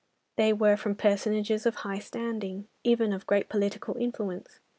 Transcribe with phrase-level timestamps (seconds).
[0.35, 4.59] They were from personages of high standing, even of great political influence.